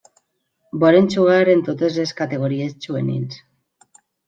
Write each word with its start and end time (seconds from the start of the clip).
Va 0.83 0.89
jugar 1.15 1.43
en 1.53 1.61
totes 1.67 2.01
les 2.03 2.15
categories 2.23 2.75
juvenils. 2.89 3.41